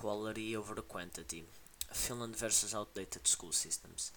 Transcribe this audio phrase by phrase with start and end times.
[0.00, 1.44] Quality over the quantity.
[1.92, 4.12] Finland versus outdated school systems.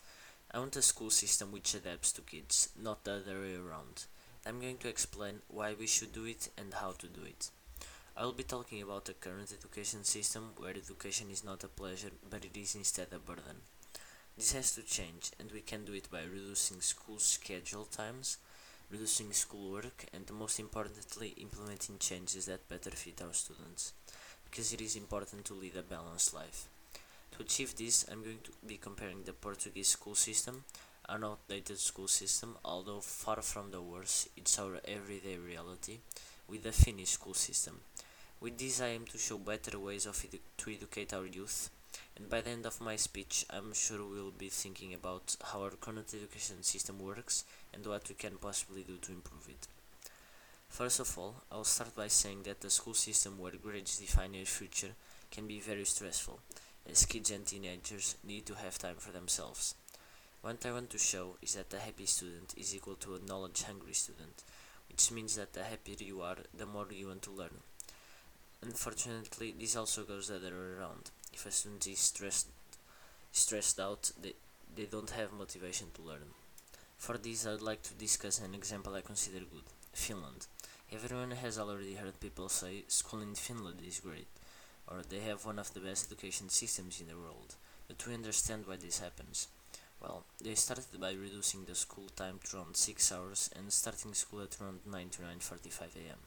[0.49, 4.05] I want a school system which adapts to kids, not the other way around.
[4.45, 7.49] I'm going to explain why we should do it and how to do it.
[8.15, 12.11] I will be talking about the current education system where education is not a pleasure
[12.29, 13.59] but it is instead a burden.
[14.37, 18.37] This has to change and we can do it by reducing school schedule times,
[18.89, 23.91] reducing schoolwork and most importantly implementing changes that better fit our students
[24.53, 26.67] because it is important to lead a balanced life.
[27.31, 30.63] To achieve this, I'm going to be comparing the Portuguese school system,
[31.09, 35.97] an outdated school system, although far from the worst, it's our everyday reality,
[36.47, 37.79] with the Finnish school system.
[38.39, 41.71] With this, I aim to show better ways of edu to educate our youth,
[42.15, 45.71] and by the end of my speech, I'm sure we'll be thinking about how our
[45.71, 47.43] current education system works
[47.73, 49.67] and what we can possibly do to improve it.
[50.73, 54.47] First of all, I'll start by saying that the school system where grades define your
[54.47, 54.95] future
[55.29, 56.39] can be very stressful,
[56.89, 59.75] as kids and teenagers need to have time for themselves.
[60.41, 63.93] What I want to show is that a happy student is equal to a knowledge-hungry
[63.93, 64.43] student,
[64.89, 67.61] which means that the happier you are, the more you want to learn.
[68.63, 71.11] Unfortunately, this also goes the other way around.
[71.31, 72.47] If a student is stressed,
[73.31, 74.33] stressed out, they,
[74.75, 76.33] they don't have motivation to learn.
[76.97, 80.47] For this, I would like to discuss an example I consider good, Finland.
[80.91, 84.27] Everyone has already heard people say school in Finland is great,
[84.87, 87.55] or they have one of the best education systems in the world.
[87.87, 89.47] But we understand why this happens.
[90.01, 94.41] Well, they started by reducing the school time to around 6 hours and starting school
[94.41, 96.19] at around 9 to 9.45 am.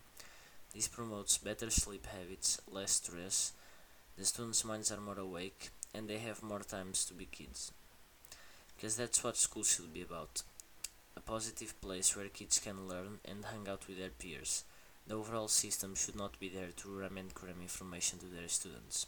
[0.74, 3.52] This promotes better sleep habits, less stress,
[4.16, 7.70] the students' minds are more awake, and they have more times to be kids.
[8.74, 10.42] Because that's what school should be about
[11.16, 14.64] a positive place where kids can learn and hang out with their peers.
[15.06, 19.06] The overall system should not be there to ram and cram information to their students.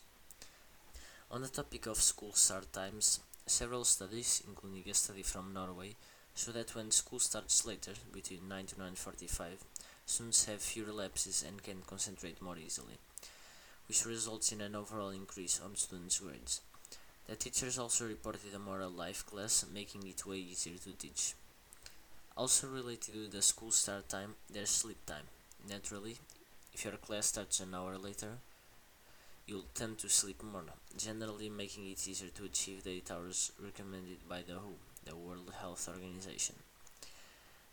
[1.31, 5.97] On the topic of school start times, several studies, including a study from Norway,
[6.35, 9.45] show that when school starts later, between 9 to 9.45,
[10.07, 12.97] students have fewer lapses and can concentrate more easily,
[13.89, 16.61] which results in an overall increase on students' grades.
[17.27, 21.35] The teachers also reported a more alive class, making it way easier to teach.
[22.39, 25.25] Also related to the school start time, there's sleep time.
[25.69, 26.19] Naturally,
[26.73, 28.39] if your class starts an hour later,
[29.49, 30.63] you'll tend to sleep more,
[30.97, 35.53] generally making it easier to achieve the 8 hours recommended by the WHO, the World
[35.61, 36.55] Health Organization.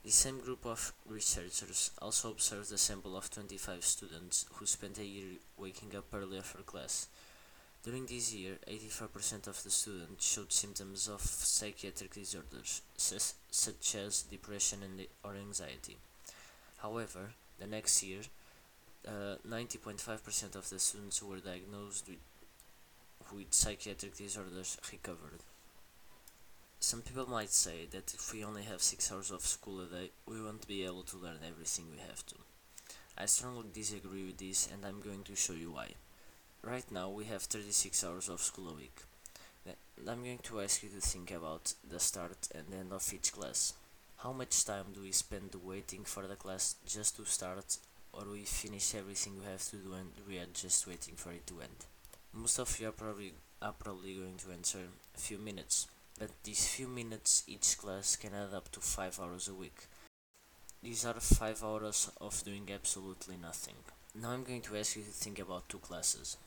[0.04, 5.06] The same group of researchers also observed a sample of 25 students who spent a
[5.06, 7.08] year waking up earlier for class.
[7.86, 14.80] During this year, 84% of the students showed symptoms of psychiatric disorders, such as depression
[14.82, 15.98] and or anxiety.
[16.78, 18.22] However, the next year,
[19.08, 22.18] 90.5% uh, of the students who were diagnosed with,
[23.32, 25.44] with psychiatric disorders recovered.
[26.80, 30.10] Some people might say that if we only have 6 hours of school a day,
[30.28, 32.36] we won't be able to learn everything we have to.
[33.16, 35.90] I strongly disagree with this and I'm going to show you why.
[36.66, 38.98] Right now we have 36 hours of school a week.
[40.10, 43.74] I'm going to ask you to think about the start and end of each class.
[44.18, 47.78] How much time do we spend waiting for the class just to start
[48.14, 51.46] or we finish everything we have to do and we are just waiting for it
[51.46, 51.86] to end?
[52.34, 54.80] Most of you are probably, are probably going to answer
[55.14, 55.86] a few minutes,
[56.18, 59.84] but these few minutes each class can add up to 5 hours a week.
[60.82, 63.76] These are 5 hours of doing absolutely nothing.
[64.20, 66.38] Now I'm going to ask you to think about two classes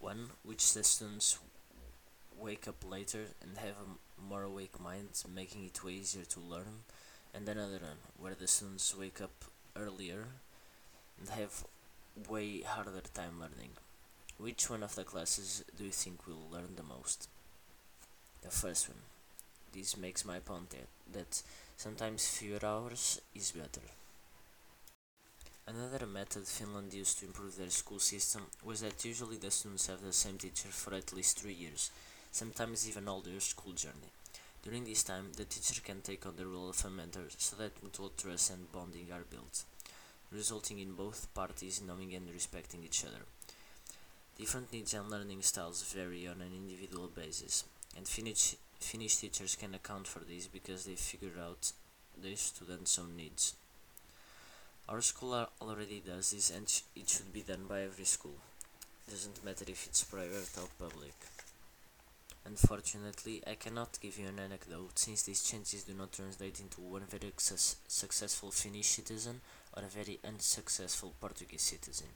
[0.00, 1.38] one which the students
[2.38, 6.84] wake up later and have a more awake mind, making it way easier to learn,
[7.34, 9.44] and another one where the students wake up
[9.76, 10.24] earlier
[11.18, 11.64] and have
[12.28, 13.72] way harder time learning.
[14.38, 17.28] Which one of the classes do you think will learn the most?
[18.42, 18.98] The first one.
[19.72, 21.42] This makes my point that, that
[21.76, 23.86] sometimes fewer hours is better.
[25.70, 30.02] Another method Finland used to improve their school system was that usually the students have
[30.02, 31.92] the same teacher for at least three years,
[32.32, 34.10] sometimes even all their school journey.
[34.64, 37.80] During this time, the teacher can take on the role of a mentor so that
[37.80, 39.62] mutual trust and bonding are built,
[40.32, 43.22] resulting in both parties knowing and respecting each other.
[44.36, 47.62] Different needs and learning styles vary on an individual basis,
[47.96, 51.70] and Finnish, Finnish teachers can account for this because they figure out
[52.20, 53.54] their students' own needs.
[54.90, 56.66] Our school already does this and
[56.96, 58.34] it should be done by every school.
[59.06, 61.14] It doesn't matter if it's private or public.
[62.44, 67.04] Unfortunately, I cannot give you an anecdote since these changes do not translate into one
[67.08, 69.42] very successful Finnish citizen
[69.76, 72.08] or a very unsuccessful Portuguese citizen.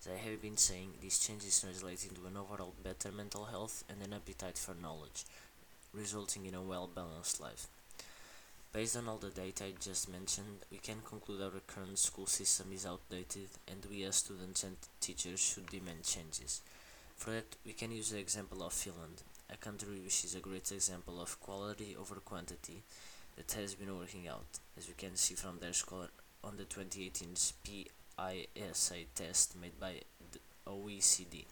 [0.00, 4.00] As I have been saying, these changes translate into an overall better mental health and
[4.02, 5.24] an appetite for knowledge,
[5.92, 7.66] resulting in a well-balanced life.
[8.72, 12.68] Based on all the data I just mentioned, we can conclude our current school system
[12.72, 16.62] is outdated and we as students and teachers should demand changes.
[17.16, 20.70] For that, we can use the example of Finland, a country which is a great
[20.70, 22.84] example of quality over quantity
[23.36, 26.06] that has been working out, as we can see from their score
[26.44, 27.34] on the 2018
[27.64, 29.94] PISA test made by
[30.30, 30.38] the
[30.68, 31.44] OECD.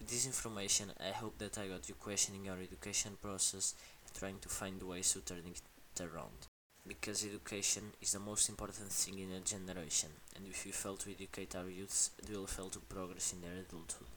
[0.00, 3.74] With this information, I hope that I got you questioning our education process
[4.04, 5.62] and trying to find ways to turn it
[6.00, 6.46] around.
[6.86, 11.10] Because education is the most important thing in a generation, and if we fail to
[11.10, 14.08] educate our youths, they will fail to progress in their adulthood.